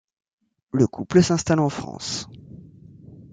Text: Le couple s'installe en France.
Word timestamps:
Le 0.71 0.87
couple 0.87 1.21
s'installe 1.21 1.59
en 1.59 1.69
France. 1.69 2.27